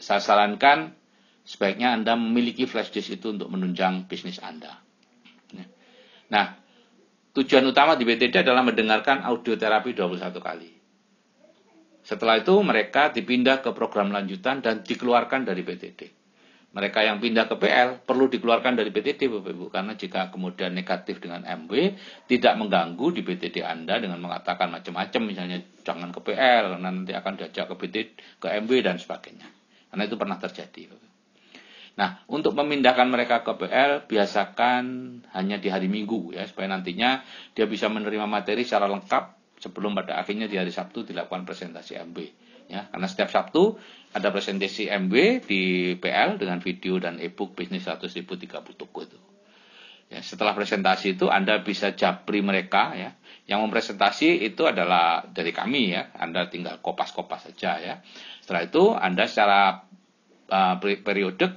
saya 0.00 0.24
sarankan 0.24 0.96
sebaiknya 1.44 1.92
Anda 1.92 2.16
memiliki 2.16 2.64
flash 2.64 2.96
disk 2.96 3.12
itu 3.12 3.36
untuk 3.36 3.52
menunjang 3.52 4.08
bisnis 4.08 4.40
Anda. 4.40 4.80
Ya. 5.52 5.68
Nah, 6.32 6.56
tujuan 7.36 7.68
utama 7.68 8.00
di 8.00 8.08
BTD 8.08 8.32
adalah 8.40 8.64
mendengarkan 8.64 9.28
audio 9.28 9.52
terapi 9.60 9.92
21 9.92 10.32
kali. 10.40 10.72
Setelah 12.08 12.40
itu 12.40 12.56
mereka 12.64 13.12
dipindah 13.12 13.60
ke 13.60 13.76
program 13.76 14.08
lanjutan 14.08 14.64
dan 14.64 14.80
dikeluarkan 14.80 15.44
dari 15.44 15.60
PTD. 15.60 16.21
Mereka 16.72 17.04
yang 17.04 17.20
pindah 17.20 17.52
ke 17.52 17.60
PL 17.60 18.00
perlu 18.00 18.32
dikeluarkan 18.32 18.80
dari 18.80 18.88
PTD 18.88 19.28
Bapak 19.28 19.52
Ibu 19.52 19.66
karena 19.68 19.92
jika 19.92 20.32
kemudian 20.32 20.72
negatif 20.72 21.20
dengan 21.20 21.44
MW 21.44 21.92
tidak 22.24 22.56
mengganggu 22.56 23.12
di 23.12 23.20
PTD 23.20 23.60
Anda 23.60 24.00
dengan 24.00 24.16
mengatakan 24.24 24.72
macam-macam 24.72 25.20
misalnya 25.28 25.60
jangan 25.84 26.08
ke 26.16 26.24
PL 26.24 26.72
karena 26.72 26.88
nanti 26.88 27.12
akan 27.12 27.32
diajak 27.36 27.68
ke 27.68 27.74
PTD 27.76 27.96
ke 28.40 28.46
MW 28.64 28.80
dan 28.80 28.96
sebagainya. 28.96 29.44
Karena 29.92 30.02
itu 30.08 30.16
pernah 30.16 30.40
terjadi. 30.40 30.96
Nah, 31.92 32.24
untuk 32.32 32.56
memindahkan 32.56 33.04
mereka 33.04 33.44
ke 33.44 33.52
PL 33.52 34.08
biasakan 34.08 34.84
hanya 35.36 35.60
di 35.60 35.68
hari 35.68 35.92
Minggu 35.92 36.32
ya 36.32 36.48
supaya 36.48 36.72
nantinya 36.72 37.20
dia 37.52 37.68
bisa 37.68 37.92
menerima 37.92 38.24
materi 38.24 38.64
secara 38.64 38.88
lengkap 38.88 39.24
sebelum 39.60 39.92
pada 39.92 40.16
akhirnya 40.16 40.48
di 40.48 40.56
hari 40.56 40.72
Sabtu 40.72 41.04
dilakukan 41.04 41.44
presentasi 41.44 42.00
MB 42.00 42.18
ya 42.72 42.88
karena 42.88 43.04
setiap 43.04 43.28
Sabtu 43.28 43.76
ada 44.16 44.28
presentasi 44.32 44.88
MB 44.88 45.14
di 45.44 45.62
PL 46.00 46.40
dengan 46.40 46.60
video 46.60 46.96
dan 46.96 47.20
e-book 47.20 47.52
bisnis 47.52 47.84
100 47.84 48.08
ribu 48.16 48.36
30 48.40 48.80
toko 48.80 48.98
itu. 49.04 49.20
Ya 50.12 50.20
setelah 50.20 50.52
presentasi 50.52 51.16
itu 51.16 51.32
Anda 51.32 51.64
bisa 51.64 51.96
japri 51.96 52.44
mereka 52.44 52.92
ya. 52.92 53.16
Yang 53.48 53.60
mempresentasi 53.68 54.44
itu 54.44 54.68
adalah 54.68 55.24
dari 55.24 55.52
kami 55.56 55.96
ya. 55.96 56.12
Anda 56.12 56.52
tinggal 56.52 56.84
kopas-kopas 56.84 57.48
saja 57.48 57.80
ya. 57.80 57.94
Setelah 58.44 58.62
itu 58.68 58.92
Anda 58.92 59.24
secara 59.24 59.88
uh, 60.52 60.76
periodik 60.80 61.56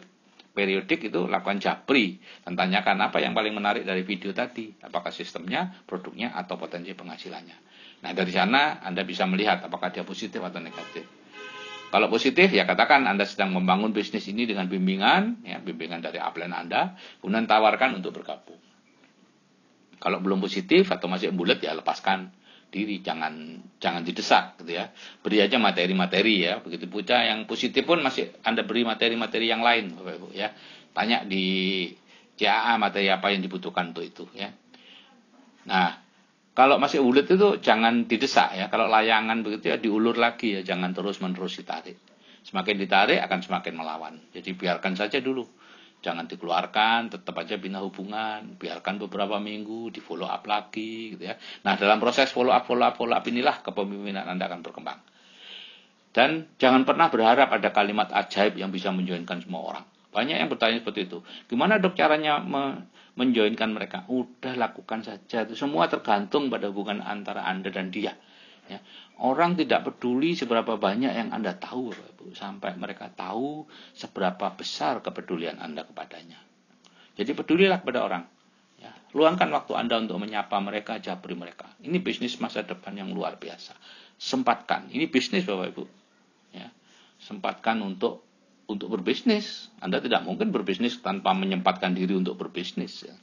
periodik 0.55 1.11
itu 1.11 1.27
lakukan 1.27 1.59
japri 1.59 2.23
dan 2.47 2.55
tanyakan 2.55 3.11
apa 3.11 3.19
yang 3.19 3.35
paling 3.35 3.51
menarik 3.51 3.83
dari 3.83 4.07
video 4.07 4.31
tadi. 4.31 4.71
Apakah 4.79 5.11
sistemnya 5.11 5.75
produknya 5.83 6.31
atau 6.31 6.55
potensi 6.55 6.95
penghasilannya 6.95 7.74
Nah 8.03 8.11
dari 8.11 8.31
sana 8.33 8.81
Anda 8.83 9.05
bisa 9.05 9.23
melihat 9.29 9.63
apakah 9.63 9.93
dia 9.93 10.03
positif 10.03 10.41
atau 10.41 10.59
negatif. 10.59 11.05
Kalau 11.95 12.11
positif 12.11 12.51
ya 12.51 12.67
katakan 12.67 13.07
Anda 13.07 13.23
sedang 13.23 13.55
membangun 13.55 13.95
bisnis 13.95 14.27
ini 14.27 14.43
dengan 14.43 14.67
bimbingan, 14.67 15.45
ya 15.47 15.63
bimbingan 15.63 16.03
dari 16.03 16.19
upline 16.19 16.51
Anda, 16.51 16.99
kemudian 17.23 17.47
tawarkan 17.47 18.03
untuk 18.03 18.19
bergabung. 18.19 18.59
Kalau 19.95 20.19
belum 20.19 20.43
positif 20.43 20.91
atau 20.91 21.07
masih 21.07 21.31
bulat 21.31 21.63
ya 21.63 21.71
lepaskan 21.71 22.29
diri, 22.67 22.99
jangan 22.99 23.63
jangan 23.79 24.03
didesak 24.03 24.59
gitu 24.59 24.75
ya. 24.75 24.91
Beri 25.23 25.39
aja 25.39 25.55
materi-materi 25.55 26.45
ya. 26.45 26.59
Begitu 26.59 26.91
pula 26.91 27.23
yang 27.23 27.47
positif 27.47 27.87
pun 27.87 28.03
masih 28.03 28.35
Anda 28.43 28.67
beri 28.67 28.83
materi-materi 28.83 29.47
yang 29.47 29.63
lain 29.63 29.95
Bapak 29.95 30.13
Ibu 30.19 30.27
ya. 30.35 30.51
Tanya 30.91 31.23
di 31.23 31.87
CAA 32.35 32.75
materi 32.75 33.07
apa 33.07 33.31
yang 33.31 33.39
dibutuhkan 33.39 33.95
untuk 33.95 34.03
itu 34.03 34.27
ya. 34.35 34.51
Nah, 35.65 36.04
kalau 36.55 36.79
masih 36.79 37.03
ulet 37.03 37.27
itu 37.27 37.59
jangan 37.59 38.07
didesak 38.07 38.55
ya. 38.55 38.71
Kalau 38.71 38.87
layangan 38.87 39.43
begitu 39.43 39.75
ya 39.75 39.77
diulur 39.77 40.15
lagi 40.15 40.55
ya, 40.55 40.61
jangan 40.63 40.95
terus-menerus 40.95 41.59
ditarik. 41.59 41.99
Semakin 42.47 42.79
ditarik 42.79 43.19
akan 43.19 43.43
semakin 43.43 43.75
melawan. 43.75 44.15
Jadi 44.31 44.55
biarkan 44.55 44.95
saja 44.95 45.19
dulu. 45.19 45.43
Jangan 45.99 46.31
dikeluarkan, 46.31 47.11
tetap 47.11 47.35
aja 47.41 47.59
bina 47.59 47.83
hubungan, 47.83 48.55
biarkan 48.55 49.03
beberapa 49.03 49.35
minggu, 49.35 49.91
di 49.91 49.99
follow 49.99 50.31
up 50.31 50.47
lagi 50.47 51.17
gitu 51.17 51.27
ya. 51.27 51.35
Nah, 51.67 51.75
dalam 51.75 51.99
proses 51.99 52.31
follow 52.31 52.55
up 52.55 52.63
follow 52.63 52.87
up 52.87 52.95
follow 52.95 53.17
up 53.19 53.25
inilah 53.27 53.59
kepemimpinan 53.59 54.23
Anda 54.23 54.47
akan 54.47 54.63
berkembang. 54.63 54.99
Dan 56.15 56.55
jangan 56.55 56.87
pernah 56.87 57.11
berharap 57.11 57.51
ada 57.51 57.75
kalimat 57.75 58.07
ajaib 58.15 58.55
yang 58.55 58.71
bisa 58.71 58.95
menjoinkan 58.95 59.43
semua 59.43 59.75
orang. 59.75 59.85
Banyak 60.15 60.39
yang 60.39 60.47
bertanya 60.47 60.79
seperti 60.79 61.11
itu. 61.11 61.19
Gimana 61.51 61.75
dok 61.75 61.99
caranya 61.99 62.39
me 62.39 62.87
menjoinkan 63.19 63.75
mereka. 63.75 64.07
Udah 64.07 64.55
lakukan 64.55 65.03
saja. 65.03 65.43
Itu 65.43 65.59
semua 65.59 65.91
tergantung 65.91 66.47
pada 66.47 66.71
hubungan 66.71 67.03
antara 67.03 67.43
Anda 67.43 67.67
dan 67.67 67.91
dia. 67.91 68.15
Ya. 68.71 68.79
Orang 69.19 69.59
tidak 69.59 69.87
peduli 69.87 70.35
seberapa 70.35 70.75
banyak 70.75 71.11
yang 71.11 71.29
Anda 71.31 71.55
tahu, 71.55 71.95
Ibu, 71.95 72.35
sampai 72.35 72.75
mereka 72.75 73.07
tahu 73.11 73.67
seberapa 73.95 74.51
besar 74.55 74.99
kepedulian 74.99 75.59
Anda 75.59 75.87
kepadanya. 75.87 76.39
Jadi 77.15 77.31
pedulilah 77.31 77.79
kepada 77.79 78.03
orang. 78.03 78.23
Ya. 78.79 78.91
Luangkan 79.15 79.47
waktu 79.55 79.71
Anda 79.79 79.99
untuk 80.03 80.19
menyapa 80.19 80.59
mereka, 80.59 80.99
japri 80.99 81.35
mereka. 81.35 81.71
Ini 81.79 82.03
bisnis 82.03 82.35
masa 82.43 82.67
depan 82.67 82.91
yang 82.99 83.15
luar 83.15 83.39
biasa. 83.39 83.71
Sempatkan. 84.19 84.91
Ini 84.91 85.07
bisnis 85.07 85.47
Bapak 85.47 85.75
Ibu. 85.75 85.83
Ya. 86.51 86.67
Sempatkan 87.23 87.79
untuk 87.79 88.25
untuk 88.65 88.93
berbisnis. 88.93 89.69
Anda 89.81 90.01
tidak 90.01 90.25
mungkin 90.25 90.49
berbisnis 90.49 90.97
tanpa 91.01 91.33
menyempatkan 91.37 91.93
diri 91.93 92.17
untuk 92.17 92.37
berbisnis. 92.37 93.05
Ya. 93.05 93.15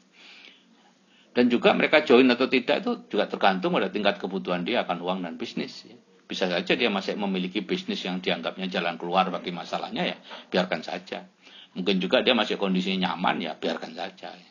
Dan 1.33 1.49
juga 1.49 1.73
mereka 1.73 2.05
join 2.05 2.29
atau 2.29 2.47
tidak 2.47 2.85
itu 2.85 2.93
juga 3.09 3.27
tergantung 3.27 3.73
pada 3.73 3.89
tingkat 3.89 4.21
kebutuhan 4.21 4.69
dia 4.69 4.85
akan 4.85 5.01
uang 5.01 5.19
dan 5.25 5.35
bisnis. 5.41 5.85
Ya. 5.89 5.97
Bisa 6.29 6.49
saja 6.49 6.73
dia 6.73 6.89
masih 6.89 7.19
memiliki 7.19 7.61
bisnis 7.61 8.01
yang 8.07 8.23
dianggapnya 8.23 8.71
jalan 8.71 8.97
keluar 8.97 9.29
bagi 9.29 9.53
masalahnya 9.53 10.17
ya 10.17 10.17
biarkan 10.49 10.81
saja. 10.81 11.29
Mungkin 11.73 12.01
juga 12.01 12.21
dia 12.21 12.37
masih 12.37 12.61
kondisinya 12.61 13.13
nyaman 13.13 13.43
ya 13.43 13.53
biarkan 13.57 13.93
saja. 13.93 14.33
Ya. 14.33 14.51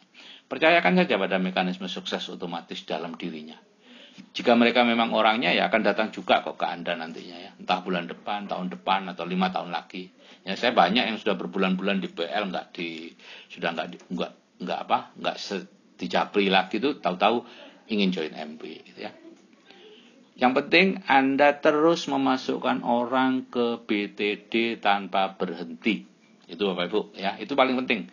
Percayakan 0.52 1.00
saja 1.00 1.16
pada 1.16 1.40
mekanisme 1.40 1.88
sukses 1.88 2.28
otomatis 2.28 2.84
dalam 2.84 3.16
dirinya. 3.16 3.56
Jika 4.32 4.54
mereka 4.54 4.86
memang 4.86 5.12
orangnya 5.12 5.50
ya 5.52 5.68
akan 5.68 5.82
datang 5.82 6.14
juga 6.14 6.46
kok 6.46 6.56
ke 6.56 6.66
Anda 6.70 6.94
nantinya 6.94 7.38
ya. 7.38 7.52
Entah 7.58 7.82
bulan 7.82 8.06
depan, 8.06 8.46
tahun 8.46 8.70
depan 8.70 9.10
atau 9.12 9.26
lima 9.26 9.50
tahun 9.50 9.74
lagi. 9.74 10.10
Ya 10.46 10.54
saya 10.58 10.72
banyak 10.74 11.10
yang 11.10 11.18
sudah 11.18 11.38
berbulan-bulan 11.38 12.02
di 12.02 12.10
PL 12.10 12.50
nggak 12.50 12.68
di 12.74 13.12
sudah 13.52 13.74
nggak 13.74 13.88
nggak 14.10 14.32
nggak 14.62 14.80
apa 14.90 14.98
nggak 15.18 15.36
di 15.98 16.06
Japri 16.10 16.50
lagi 16.50 16.82
tuh 16.82 16.98
tahu-tahu 16.98 17.46
ingin 17.90 18.10
join 18.10 18.34
MP 18.34 18.82
gitu 18.86 19.06
ya. 19.06 19.12
Yang 20.38 20.54
penting 20.66 20.88
Anda 21.06 21.62
terus 21.62 22.10
memasukkan 22.10 22.82
orang 22.82 23.52
ke 23.54 23.86
BTD 23.86 24.82
tanpa 24.82 25.38
berhenti. 25.38 26.10
Itu 26.50 26.74
Bapak 26.74 26.86
Ibu 26.90 27.02
ya, 27.16 27.38
itu 27.38 27.54
paling 27.54 27.78
penting 27.86 28.10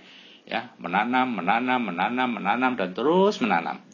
ya 0.48 0.72
menanam 0.80 1.28
menanam 1.28 1.92
menanam 1.92 2.40
menanam 2.40 2.72
dan 2.80 2.96
terus 2.96 3.36
menanam 3.44 3.84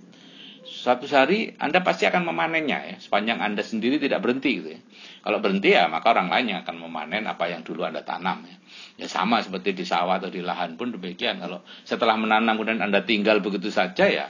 suatu 0.65 1.05
hari 1.13 1.53
anda 1.61 1.85
pasti 1.85 2.09
akan 2.09 2.25
memanennya 2.25 2.79
ya. 2.91 2.97
Sepanjang 2.97 3.39
anda 3.45 3.61
sendiri 3.61 4.01
tidak 4.01 4.25
berhenti 4.25 4.51
gitu 4.61 4.69
ya. 4.75 4.81
Kalau 5.21 5.39
berhenti 5.45 5.71
ya 5.71 5.87
maka 5.87 6.11
orang 6.17 6.33
lain 6.33 6.57
yang 6.57 6.61
akan 6.65 6.77
memanen 6.81 7.29
apa 7.29 7.53
yang 7.53 7.63
dulu 7.63 7.85
anda 7.85 8.03
tanam 8.03 8.43
ya. 8.49 8.57
Ya 9.05 9.07
sama 9.07 9.45
seperti 9.45 9.77
di 9.77 9.85
sawah 9.85 10.19
atau 10.19 10.33
di 10.33 10.41
lahan 10.41 10.81
pun 10.81 10.91
demikian. 10.91 11.39
Kalau 11.39 11.63
setelah 11.85 12.17
menanam 12.17 12.57
kemudian 12.57 12.81
anda 12.81 13.05
tinggal 13.05 13.45
begitu 13.45 13.69
saja 13.69 14.09
ya 14.09 14.27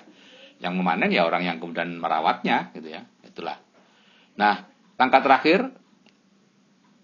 yang 0.59 0.75
memanen 0.79 1.11
ya 1.11 1.27
orang 1.27 1.47
yang 1.47 1.57
kemudian 1.63 1.97
merawatnya 1.97 2.75
gitu 2.75 2.93
ya. 2.93 3.07
Itulah. 3.25 3.57
Nah 4.37 4.67
langkah 4.99 5.23
terakhir 5.23 5.71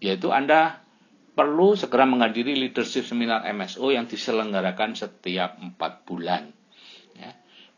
yaitu 0.02 0.34
anda 0.34 0.82
perlu 1.38 1.78
segera 1.78 2.04
menghadiri 2.04 2.52
leadership 2.52 3.06
seminar 3.06 3.46
MSO 3.48 3.94
yang 3.94 4.10
diselenggarakan 4.10 4.98
setiap 4.98 5.56
empat 5.62 6.04
bulan 6.04 6.52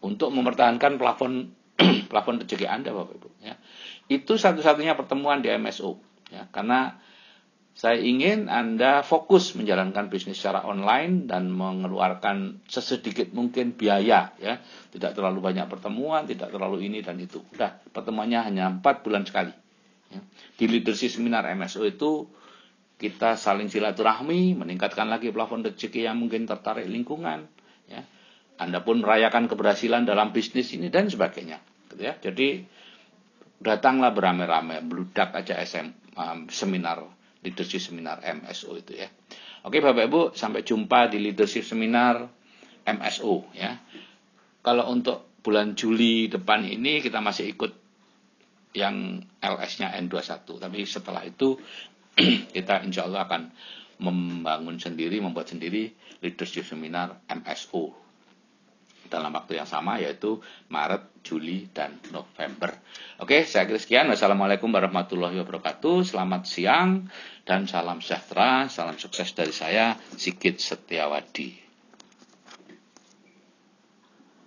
untuk 0.03 0.35
mempertahankan 0.35 0.99
plafon 0.99 1.55
plafon 2.11 2.43
rezeki 2.43 2.67
Anda 2.69 2.93
Bapak 2.93 3.15
Ibu 3.17 3.29
ya. 3.41 3.55
Itu 4.11 4.37
satu-satunya 4.37 4.99
pertemuan 4.99 5.41
di 5.41 5.49
MSO 5.55 5.97
ya, 6.29 6.51
karena 6.51 7.01
saya 7.73 7.97
ingin 7.97 8.53
Anda 8.53 9.01
fokus 9.01 9.57
menjalankan 9.57 10.13
bisnis 10.13 10.37
secara 10.37 10.69
online 10.69 11.25
dan 11.25 11.49
mengeluarkan 11.49 12.61
sesedikit 12.69 13.33
mungkin 13.33 13.73
biaya 13.73 14.37
ya. 14.37 14.61
Tidak 14.93 15.17
terlalu 15.17 15.41
banyak 15.41 15.73
pertemuan, 15.73 16.29
tidak 16.29 16.53
terlalu 16.53 16.85
ini 16.85 17.01
dan 17.01 17.17
itu. 17.17 17.41
Udah, 17.57 17.81
pertemuannya 17.97 18.45
hanya 18.45 18.69
empat 18.69 19.01
bulan 19.01 19.25
sekali. 19.25 19.57
Ya. 20.13 20.21
Di 20.61 20.69
leadership 20.69 21.17
seminar 21.17 21.49
MSO 21.57 21.89
itu 21.89 22.29
kita 23.01 23.41
saling 23.41 23.73
silaturahmi, 23.73 24.53
meningkatkan 24.53 25.09
lagi 25.09 25.33
plafon 25.33 25.65
rezeki 25.65 26.07
yang 26.07 26.21
mungkin 26.21 26.45
tertarik 26.45 26.85
lingkungan, 26.85 27.49
ya. 27.89 28.05
Anda 28.63 28.81
pun 28.87 29.03
merayakan 29.03 29.51
keberhasilan 29.51 30.07
dalam 30.07 30.31
bisnis 30.31 30.71
ini 30.73 30.89
dan 30.89 31.11
sebagainya, 31.11 31.59
gitu 31.91 32.03
ya. 32.03 32.15
Jadi 32.19 32.63
datanglah 33.63 34.11
beramai-ramai, 34.11 34.83
beludak 34.83 35.35
aja 35.39 35.59
SM 35.63 36.19
um, 36.19 36.51
seminar 36.51 37.03
leadership 37.43 37.83
seminar 37.83 38.23
MSO 38.23 38.79
itu 38.79 38.99
ya. 38.99 39.09
Oke 39.63 39.79
Bapak 39.79 40.11
Ibu, 40.11 40.21
sampai 40.35 40.67
jumpa 40.67 41.11
di 41.11 41.23
leadership 41.23 41.63
seminar 41.63 42.27
MSO 42.83 43.47
ya. 43.55 43.79
Kalau 44.63 44.91
untuk 44.91 45.39
bulan 45.43 45.75
Juli 45.75 46.31
depan 46.31 46.67
ini 46.67 47.03
kita 47.03 47.19
masih 47.19 47.51
ikut 47.51 47.73
yang 48.73 49.21
LS-nya 49.43 49.93
N21, 50.01 50.47
tapi 50.59 50.79
setelah 50.87 51.23
itu 51.27 51.59
kita 52.57 52.83
insya 52.87 53.05
Allah 53.07 53.27
akan 53.27 53.43
membangun 54.03 54.79
sendiri, 54.83 55.23
membuat 55.23 55.51
sendiri 55.51 55.93
leadership 56.23 56.67
seminar 56.67 57.23
MSO 57.31 57.95
dalam 59.09 59.33
waktu 59.35 59.59
yang 59.59 59.67
sama 59.67 59.99
yaitu 59.99 60.39
Maret, 60.69 61.25
Juli, 61.25 61.71
dan 61.73 61.99
November. 62.13 62.75
Oke, 63.23 63.47
saya 63.49 63.65
kira 63.65 63.81
sekian. 63.81 64.07
Wassalamualaikum 64.11 64.69
warahmatullahi 64.69 65.41
wabarakatuh. 65.43 66.07
Selamat 66.07 66.45
siang 66.45 67.09
dan 67.43 67.67
salam 67.67 67.99
sejahtera, 68.05 68.69
salam 68.71 68.99
sukses 69.01 69.33
dari 69.35 69.51
saya, 69.51 69.99
Sigit 70.15 70.61
Setiawadi. 70.61 71.72